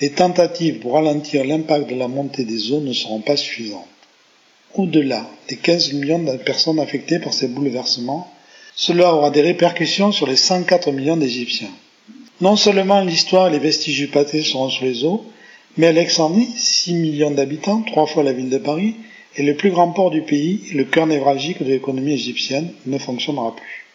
[0.00, 3.86] les tentatives pour ralentir l'impact de la montée des eaux ne seront pas suffisantes.
[4.74, 8.32] Au-delà des 15 millions de personnes affectées par ces bouleversements,
[8.74, 11.70] cela aura des répercussions sur les 104 millions d'Égyptiens.
[12.40, 15.24] Non seulement l'histoire et les vestiges du passé seront sous les eaux,
[15.76, 18.96] mais Alexandrie, 6 millions d'habitants, trois fois la ville de Paris,
[19.36, 22.98] est le plus grand port du pays et le cœur névralgique de l'économie égyptienne, ne
[22.98, 23.86] fonctionnera plus.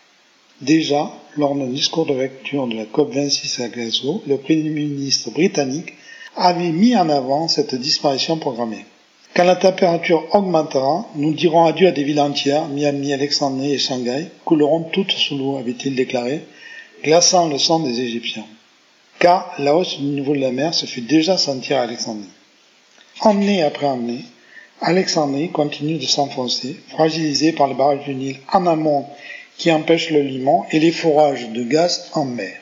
[0.62, 5.94] Déjà, lors d'un discours de lecture de la COP26 à Glasgow, le Premier ministre britannique
[6.36, 8.86] avait mis en avant cette disparition programmée.
[9.38, 14.30] Quand la température augmentera, nous dirons adieu à des villes entières, Miami, Alexandrie et Shanghai,
[14.44, 16.42] couleront toutes sous l'eau, avait-il déclaré,
[17.04, 18.48] glaçant le sang des Égyptiens.
[19.20, 22.32] Car la hausse du niveau de la mer se fait déjà sentir à Alexandrie.
[23.22, 24.24] Année après année,
[24.82, 29.06] Alexandrie continue de s'enfoncer, fragilisée par les barrages du Nil en amont
[29.56, 32.60] qui empêchent le limon et les forages de gaz en mer.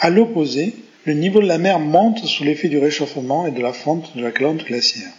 [0.00, 3.74] À l'opposé, le niveau de la mer monte sous l'effet du réchauffement et de la
[3.74, 5.12] fonte de la calotte glaciaire.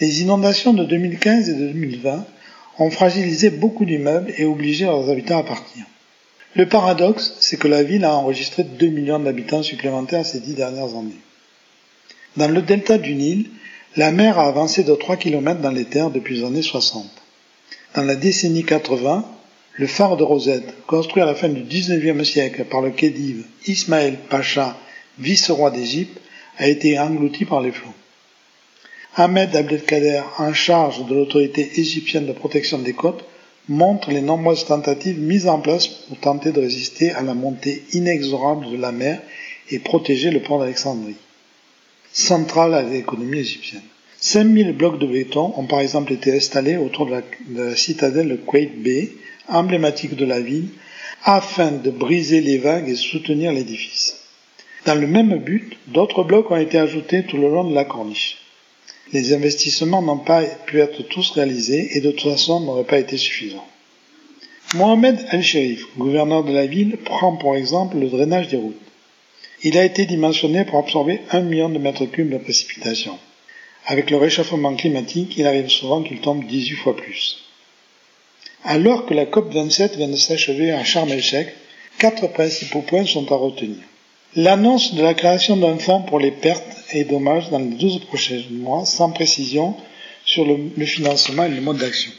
[0.00, 2.24] Les inondations de 2015 et de 2020
[2.78, 5.84] ont fragilisé beaucoup d'immeubles et obligé leurs habitants à partir.
[6.54, 10.96] Le paradoxe, c'est que la ville a enregistré 2 millions d'habitants supplémentaires ces dix dernières
[10.96, 11.20] années.
[12.36, 13.50] Dans le delta du Nil,
[13.96, 17.04] la mer a avancé de 3 km dans les terres depuis les années 60.
[17.94, 19.24] Dans la décennie 80,
[19.74, 24.16] le phare de Rosette, construit à la fin du XIXe siècle par le khedive Ismaël
[24.28, 24.76] Pacha,
[25.18, 26.20] vice-roi d'Égypte,
[26.58, 27.94] a été englouti par les flots.
[29.16, 33.24] Ahmed Abdelkader, en charge de l'autorité égyptienne de protection des côtes,
[33.68, 38.70] montre les nombreuses tentatives mises en place pour tenter de résister à la montée inexorable
[38.70, 39.20] de la mer
[39.70, 41.16] et protéger le port d'Alexandrie,
[42.12, 43.82] central à l'économie égyptienne.
[44.20, 47.22] 5000 blocs de béton ont par exemple été installés autour de
[47.56, 49.10] la, citadelle de Quaid Bay,
[49.48, 50.68] emblématique de la ville,
[51.24, 54.20] afin de briser les vagues et soutenir l'édifice.
[54.86, 58.39] Dans le même but, d'autres blocs ont été ajoutés tout le long de la corniche.
[59.12, 63.16] Les investissements n'ont pas pu être tous réalisés et de toute façon n'auraient pas été
[63.16, 63.66] suffisants.
[64.74, 68.76] Mohamed El-Sherif, gouverneur de la ville, prend pour exemple le drainage des routes.
[69.64, 73.18] Il a été dimensionné pour absorber un million de mètres cubes de précipitations.
[73.86, 77.44] Avec le réchauffement climatique, il arrive souvent qu'il tombe 18 fois plus.
[78.64, 81.48] Alors que la COP27 vient de s'achever à Sharm el-Sheikh,
[81.98, 83.78] quatre principaux points sont à retenir.
[84.36, 88.42] L'annonce de la création d'un fonds pour les pertes et dommages dans les 12 prochains
[88.50, 89.74] mois, sans précision
[90.24, 92.12] sur le, financement et le mode d'action.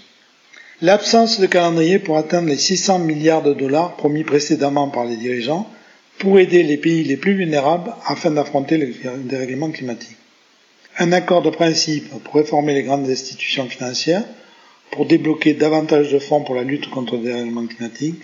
[0.82, 5.69] L'absence de calendrier pour atteindre les 600 milliards de dollars promis précédemment par les dirigeants
[6.17, 8.93] pour aider les pays les plus vulnérables afin d'affronter le
[9.24, 10.17] dérèglement climatique.
[10.97, 14.24] Un accord de principe pour réformer les grandes institutions financières,
[14.91, 18.22] pour débloquer davantage de fonds pour la lutte contre le dérèglement climatique,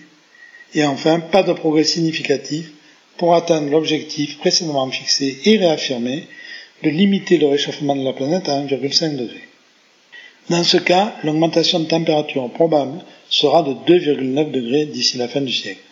[0.74, 2.72] et enfin pas de progrès significatif
[3.18, 6.24] pour atteindre l'objectif précédemment fixé et réaffirmé
[6.82, 9.42] de limiter le réchauffement de la planète à 1,5 degré.
[10.48, 15.52] Dans ce cas, l'augmentation de température probable sera de 2,9 degrés d'ici la fin du
[15.52, 15.82] siècle.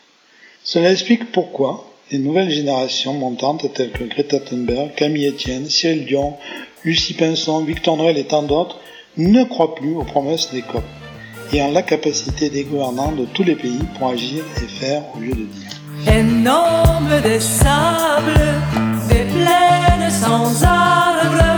[0.62, 6.34] Cela explique pourquoi les nouvelles générations montantes telles que Greta Thunberg, Camille Etienne, Cyril Dion,
[6.84, 8.78] Lucie Pinson, Victor Noël et tant d'autres
[9.16, 10.84] ne croient plus aux promesses des COP
[11.52, 15.20] et en la capacité des gouvernants de tous les pays pour agir et faire au
[15.20, 15.86] lieu de dire.
[16.09, 18.38] Un homme de sable,
[19.09, 21.55] des plaines sans arbres,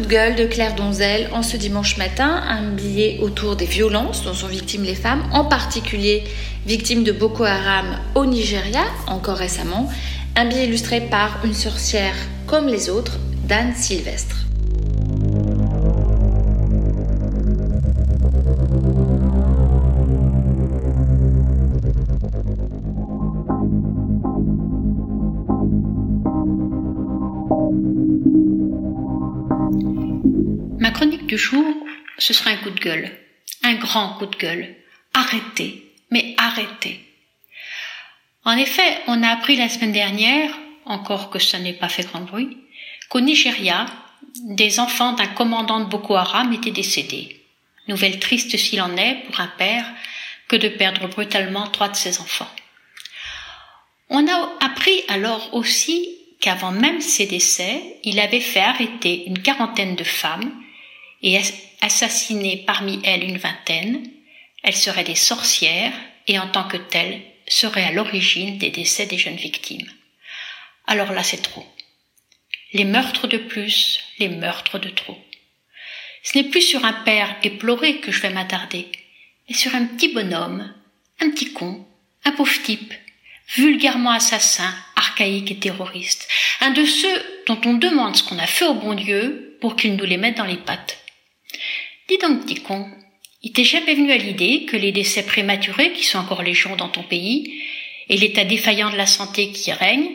[0.00, 4.34] de gueule de Claire Donzel en ce dimanche matin, un billet autour des violences dont
[4.34, 6.24] sont victimes les femmes, en particulier
[6.66, 9.90] victimes de Boko Haram au Nigeria, encore récemment,
[10.34, 12.14] un billet illustré par une sorcière
[12.46, 13.18] comme les autres,
[13.48, 14.45] d'Anne Sylvestre.
[32.18, 33.10] Ce sera un coup de gueule.
[33.62, 34.74] Un grand coup de gueule.
[35.14, 35.92] Arrêtez.
[36.10, 37.00] Mais arrêtez.
[38.44, 40.50] En effet, on a appris la semaine dernière,
[40.84, 42.56] encore que ça n'ait pas fait grand bruit,
[43.08, 43.86] qu'au Nigeria,
[44.44, 47.40] des enfants d'un commandant de Boko Haram étaient décédés.
[47.88, 49.86] Nouvelle triste s'il en est pour un père
[50.48, 52.50] que de perdre brutalement trois de ses enfants.
[54.08, 56.08] On a appris alors aussi
[56.40, 60.52] qu'avant même ses décès, il avait fait arrêter une quarantaine de femmes
[61.26, 61.40] et
[61.82, 64.08] assassiné parmi elles une vingtaine.
[64.62, 65.92] Elles seraient des sorcières
[66.28, 69.90] et en tant que telles seraient à l'origine des décès des jeunes victimes.
[70.86, 71.66] Alors là, c'est trop.
[72.72, 75.18] Les meurtres de plus, les meurtres de trop.
[76.22, 78.86] Ce n'est plus sur un père éploré que je vais m'attarder,
[79.48, 80.74] mais sur un petit bonhomme,
[81.20, 81.86] un petit con,
[82.24, 82.94] un pauvre type,
[83.56, 86.28] vulgairement assassin, archaïque et terroriste,
[86.60, 89.96] un de ceux dont on demande ce qu'on a fait au bon Dieu pour qu'il
[89.96, 90.98] nous les mette dans les pattes.
[92.08, 92.88] Dis donc, petit con,
[93.42, 96.88] il t'est jamais venu à l'idée que les décès prématurés, qui sont encore légion dans
[96.88, 97.62] ton pays,
[98.08, 100.08] et l'état défaillant de la santé qui règne,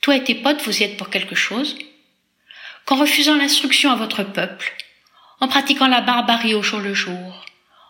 [0.00, 1.76] toi et tes potes vous y êtes pour quelque chose?
[2.84, 4.72] Qu'en refusant l'instruction à votre peuple,
[5.40, 7.44] en pratiquant la barbarie au jour le jour,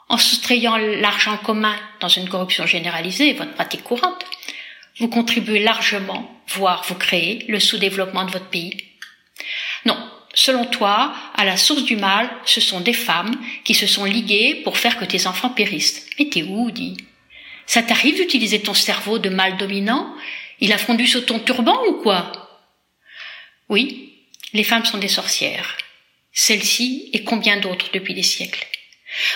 [0.09, 4.25] en soustrayant l'argent commun dans une corruption généralisée, votre pratique courante,
[4.99, 8.77] vous contribuez largement, voire vous créez, le sous-développement de votre pays?
[9.85, 9.99] Non,
[10.37, 13.35] selon toi, à la source du mal, ce sont des femmes
[13.65, 16.07] qui se sont liguées pour faire que tes enfants périssent.
[16.19, 16.97] Mais t'es où, dis?
[17.67, 20.15] Ça t'arrive d'utiliser ton cerveau de mal dominant?
[20.61, 22.31] Il a fondu sur ton turban ou quoi?
[23.69, 24.13] Oui,
[24.53, 25.77] les femmes sont des sorcières.
[26.33, 28.67] Celles-ci et combien d'autres depuis des siècles?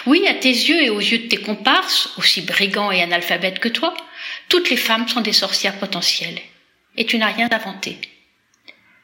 [0.07, 3.69] Oui, à tes yeux et aux yeux de tes comparses, aussi brigands et analphabètes que
[3.69, 3.95] toi,
[4.49, 6.41] toutes les femmes sont des sorcières potentielles.
[6.97, 7.99] Et tu n'as rien inventé.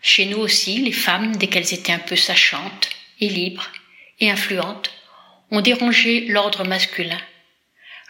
[0.03, 2.91] Chez nous aussi, les femmes, dès qu'elles étaient un peu sachantes
[3.21, 3.71] et libres
[4.21, 4.93] et influentes,
[5.51, 7.21] ont dérangé l'ordre masculin,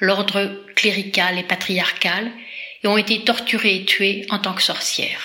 [0.01, 2.31] l'ordre clérical et patriarcal,
[2.83, 5.25] et ont été torturées et tuées en tant que sorcières.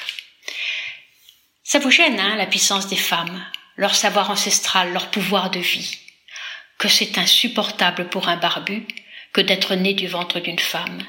[1.64, 3.45] Ça vous gêne, hein, la puissance des femmes,
[3.78, 5.97] leur savoir ancestral, leur pouvoir de vie,
[6.78, 8.86] que c'est insupportable pour un barbu
[9.34, 11.01] que d'être né du ventre d'une femme.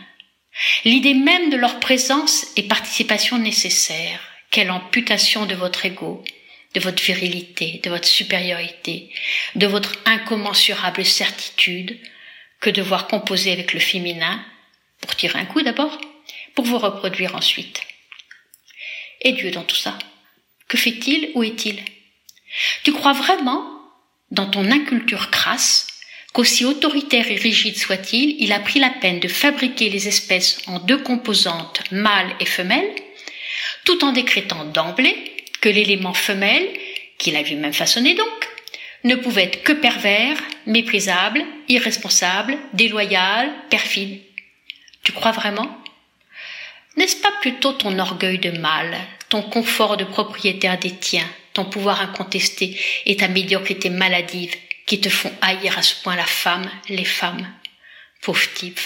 [0.84, 4.20] L'idée même de leur présence et participation nécessaire,
[4.52, 6.22] quelle amputation de votre ego,
[6.74, 9.10] de votre virilité, de votre supériorité,
[9.56, 11.98] de votre incommensurable certitude
[12.60, 14.44] que de voir composer avec le féminin,
[15.00, 15.98] pour tirer un coup d'abord,
[16.54, 17.80] pour vous reproduire ensuite.
[19.22, 19.98] Et Dieu dans tout ça
[20.68, 21.82] Que fait-il Où est-il?
[22.84, 23.66] Tu crois vraiment,
[24.30, 25.86] dans ton inculture crasse,
[26.34, 30.78] qu'aussi autoritaire et rigide soit-il, il a pris la peine de fabriquer les espèces en
[30.78, 33.01] deux composantes, mâles et femelles,
[33.84, 35.16] tout en décrétant d'emblée
[35.60, 36.68] que l'élément femelle,
[37.18, 38.48] qu'il a lui-même façonné donc,
[39.04, 44.20] ne pouvait être que pervers, méprisable, irresponsable, déloyal, perfide.
[45.02, 45.76] Tu crois vraiment?
[46.96, 48.96] N'est-ce pas plutôt ton orgueil de mâle,
[49.28, 54.54] ton confort de propriétaire des tiens, ton pouvoir incontesté et ta médiocrité maladive
[54.86, 57.48] qui te font haïr à ce point la femme, les femmes?
[58.20, 58.80] Pauvre type.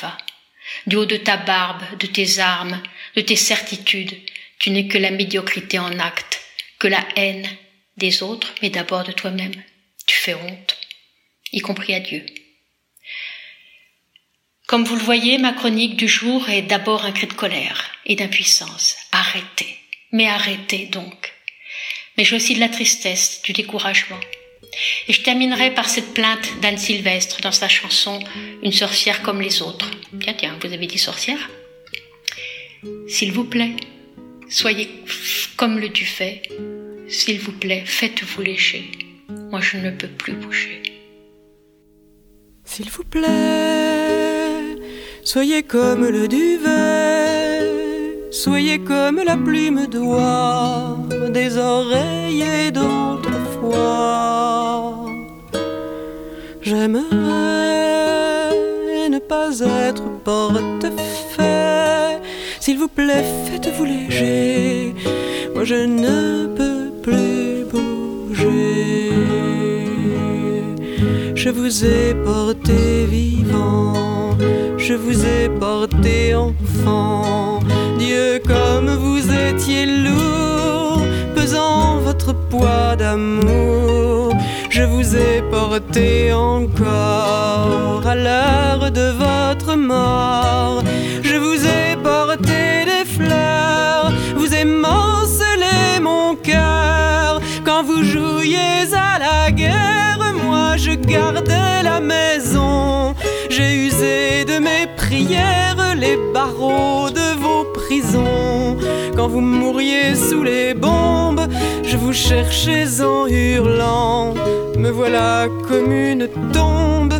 [0.86, 2.80] Du haut de ta barbe, de tes armes,
[3.16, 4.16] de tes certitudes,
[4.58, 6.40] tu n'es que la médiocrité en acte,
[6.78, 7.48] que la haine
[7.96, 9.62] des autres, mais d'abord de toi-même.
[10.06, 10.76] Tu fais honte,
[11.52, 12.24] y compris à Dieu.
[14.66, 18.16] Comme vous le voyez, ma chronique du jour est d'abord un cri de colère et
[18.16, 18.96] d'impuissance.
[19.12, 19.78] Arrêtez,
[20.12, 21.32] mais arrêtez donc.
[22.16, 24.18] Mais j'ai aussi de la tristesse, du découragement.
[25.06, 28.18] Et je terminerai par cette plainte d'Anne Sylvestre dans sa chanson
[28.62, 29.90] Une sorcière comme les autres.
[30.20, 31.48] Tiens, tiens, vous avez dit sorcière?
[33.08, 33.76] S'il vous plaît,
[34.48, 34.88] soyez
[35.56, 36.42] comme le Dufay.
[37.08, 38.90] S'il vous plaît, faites-vous lécher.
[39.50, 40.82] Moi, je ne peux plus bouger.
[42.64, 44.76] S'il vous plaît,
[45.24, 47.62] soyez comme le duvet,
[48.32, 50.98] soyez comme la plume d'oie
[51.30, 54.06] des oreillers d'autrefois.
[56.60, 57.76] J'aimerais
[59.08, 62.05] ne pas être porte-fait.
[62.66, 64.92] S'il vous plaît, faites-vous léger.
[65.54, 69.12] Moi, je ne peux plus bouger.
[71.36, 74.36] Je vous ai porté vivant,
[74.78, 77.60] je vous ai porté enfant.
[78.00, 81.02] Dieu, comme vous étiez lourd,
[81.36, 84.34] pesant votre poids d'amour.
[84.70, 90.82] Je vous ai porté encore à l'heure de votre mort.
[101.82, 103.14] La maison.
[103.50, 108.76] J'ai usé de mes prières les barreaux de vos prisons.
[109.16, 111.46] Quand vous mouriez sous les bombes,
[111.82, 114.34] je vous cherchais en hurlant.
[114.76, 117.14] Me voilà comme une tombe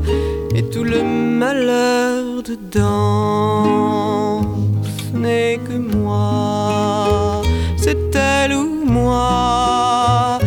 [0.54, 4.42] et tout le malheur dedans.
[5.12, 7.42] Ce n'est que moi,
[7.76, 10.38] c'est elle ou moi,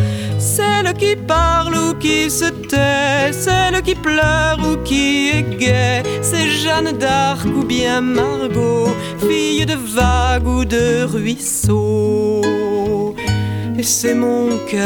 [0.90, 6.48] celle qui parle ou qui se tait, celle qui pleure ou qui est gaie, c'est
[6.48, 8.88] Jeanne d'Arc ou bien Margot,
[9.28, 12.40] fille de vague ou de ruisseau.
[13.78, 14.80] Et c'est mon cœur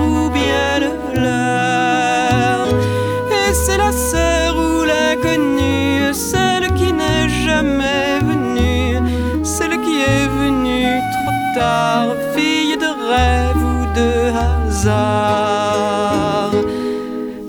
[0.00, 0.90] ou bien le
[1.20, 8.98] leur, et c'est la sœur ou l'inconnue, celle qui n'est jamais venue,
[9.42, 12.14] celle qui est venue trop tard,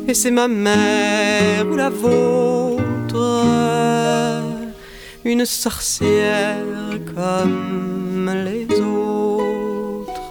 [0.07, 3.43] Et c'est ma mère ou la vôtre,
[5.25, 6.63] une sorcière
[7.13, 10.21] comme les autres.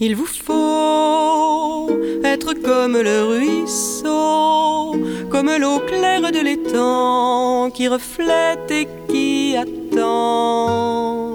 [0.00, 1.90] Il vous faut
[2.24, 4.96] être comme le ruisseau,
[5.30, 11.25] comme l'eau claire de l'étang qui reflète et qui attend.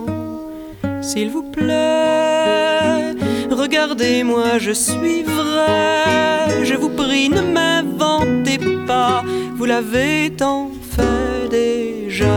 [1.01, 3.15] S'il vous plaît,
[3.49, 6.63] regardez-moi, je suis vrai.
[6.63, 9.23] Je vous prie, ne m'inventez pas,
[9.55, 12.27] vous l'avez tant fait déjà.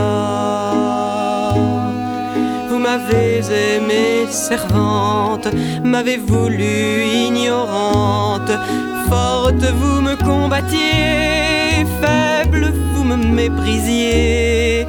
[2.69, 3.41] Vous m'avez
[3.75, 5.47] aimée servante,
[5.83, 8.51] m'avez voulu ignorante.
[9.07, 14.84] Forte, vous me combattiez, faible, vous me méprisiez.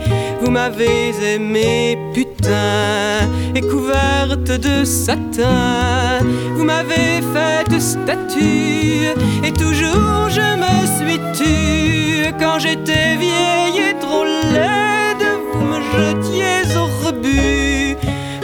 [0.46, 6.20] Vous m'avez aimé putain et couverte de satin.
[6.54, 9.08] Vous m'avez faite statue
[9.42, 12.32] et toujours je me suis tue.
[12.38, 17.96] Quand j'étais vieille et trop laide, vous me jetiez au rebut.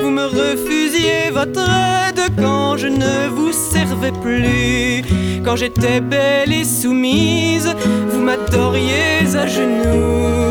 [0.03, 5.05] Vous me refusiez votre aide quand je ne vous servais plus.
[5.45, 7.73] Quand j'étais belle et soumise,
[8.11, 10.43] vous m'adoriez à genoux.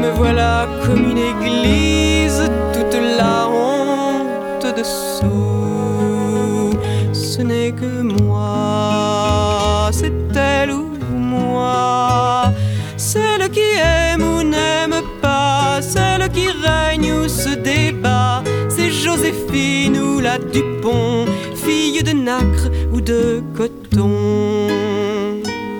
[0.00, 2.42] Me voilà comme une église,
[2.72, 6.70] toute la honte dessous.
[7.12, 12.52] Ce n'est que moi, c'est elle ou moi.
[12.96, 18.42] Celle qui aime ou n'aime pas, celle qui règne ou se débat.
[18.68, 21.26] C'est Joséphine ou la Dupont,
[21.56, 24.68] fille de nacre ou de coton.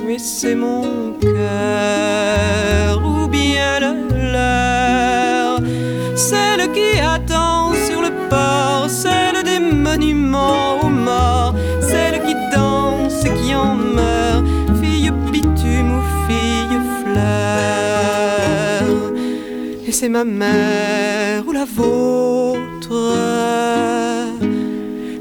[0.07, 3.01] Mais c'est mon cœur
[6.19, 13.33] celle qui attend sur le port, celle des monuments aux morts, celle qui danse et
[13.35, 14.45] qui en meurt,
[14.81, 18.83] fille bitume ou fille fleur.
[19.87, 23.15] Et c'est ma mère ou la vôtre,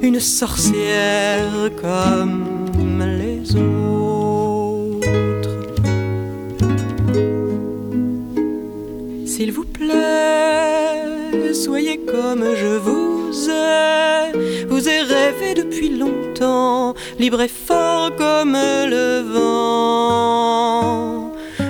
[0.02, 2.66] une sorcière comme
[3.00, 4.98] les autres.
[9.28, 10.36] S'il vous plaît
[12.08, 14.32] comme je vous ai.
[14.68, 20.08] Vous ai rêvé depuis longtemps, libre et fort comme le vent.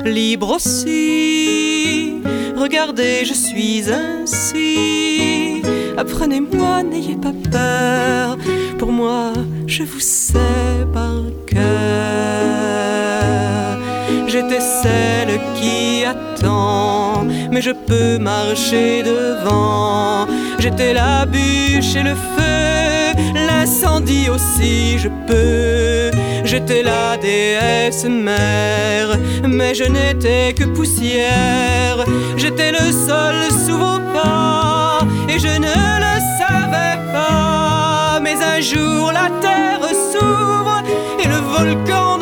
[0.05, 2.21] Libre aussi,
[2.55, 5.61] regardez, je suis ainsi.
[5.97, 8.37] Apprenez-moi, n'ayez pas peur.
[8.77, 9.33] Pour moi,
[9.65, 11.67] je vous sais par cœur.
[14.27, 16.96] J'étais celle qui attend,
[17.61, 20.27] je peux marcher devant.
[20.59, 23.13] J'étais la bûche et le feu,
[23.47, 26.11] l'incendie aussi je peux.
[26.43, 32.05] J'étais la déesse mère, mais je n'étais que poussière.
[32.37, 33.35] J'étais le sol
[33.65, 38.19] sous vos pas, et je ne le savais pas.
[38.21, 40.81] Mais un jour la terre s'ouvre
[41.23, 42.16] et le volcan.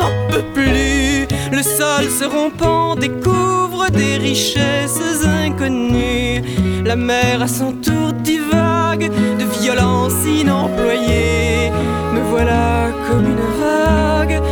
[1.56, 6.42] Le sol se rompant découvre des richesses inconnues.
[6.84, 11.70] La mer à son tour divague de violence inemployée.
[12.12, 14.42] Me voilà comme une vague,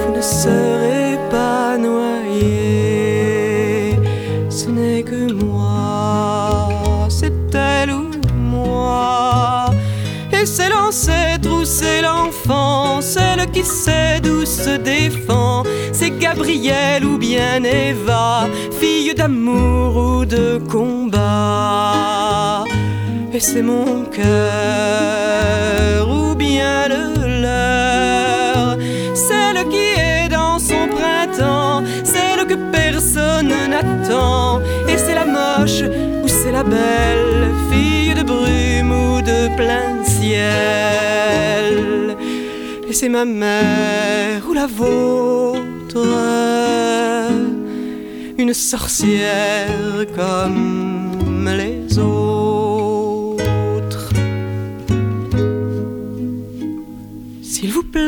[0.00, 2.52] vous ne serez pas noyé.
[4.50, 9.70] Ce n'est que moi, c'est elle ou moi.
[10.30, 12.41] Et c'est l'ancêtre ou c'est l'enfant,
[13.42, 15.64] celle qui sait d'où se défend.
[15.92, 18.46] C'est Gabrielle ou bien Eva,
[18.80, 22.64] fille d'amour ou de combat.
[23.32, 24.22] Et c'est mon cœur
[26.08, 28.76] ou bien le leur,
[29.14, 34.60] celle qui est dans son printemps, celle que personne n'attend.
[34.88, 35.82] Et c'est la moche
[36.22, 41.11] ou c'est la belle, fille de brume ou de plein ciel.
[42.94, 46.06] C'est ma mère ou la vôtre,
[48.38, 53.38] une sorcière comme les autres.
[57.42, 58.04] S'il vous plaît,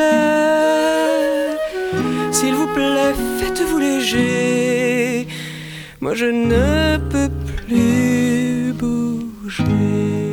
[2.30, 5.26] s'il vous plaît, faites-vous léger.
[6.01, 10.24] Moi je ne peux plus bouger.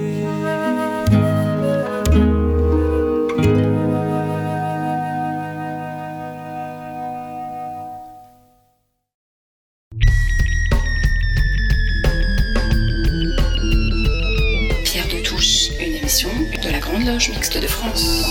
[17.30, 18.24] Mixte de France.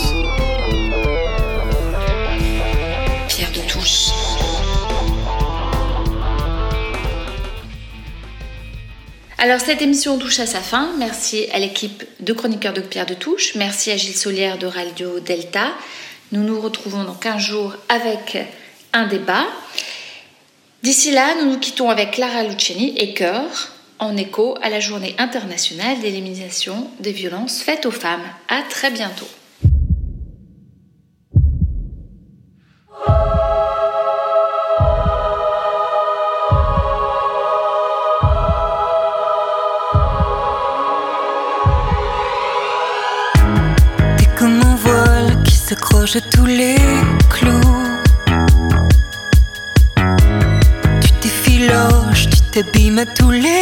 [3.28, 4.08] Pierre de Touche.
[9.38, 10.92] Alors cette émission touche à sa fin.
[10.98, 13.54] Merci à l'équipe de chroniqueurs de Pierre de Touche.
[13.54, 15.68] Merci à Gilles Solière de Radio Delta.
[16.32, 18.38] Nous nous retrouvons dans 15 jours avec
[18.92, 19.46] un débat.
[20.82, 23.70] D'ici là, nous nous quittons avec Clara Luciani et Cœur
[24.00, 28.20] en écho à la journée internationale d'élimination des violences faites aux femmes.
[28.48, 29.28] À très bientôt.
[44.16, 46.76] T'es comme un voile qui s'accroche à tous les
[47.28, 47.60] clous.
[51.02, 53.59] Tu t'effiloches, tu t'abîmes à tous les